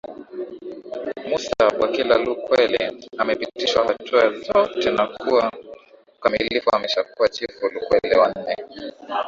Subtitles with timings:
[1.29, 2.83] Mussa Bwakila Lukwele
[3.21, 5.51] amepitishwa hatua zote na kwa
[6.17, 8.55] ukamilifu ameshakuwa Chifu Lukwele wa nne